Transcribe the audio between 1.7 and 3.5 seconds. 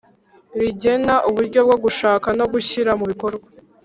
gushaka no gushyira mubikora